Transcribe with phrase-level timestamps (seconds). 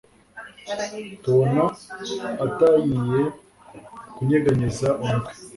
[1.23, 1.63] tubona
[2.45, 3.21] atayiye
[4.15, 5.33] kunyeganyeza umutwe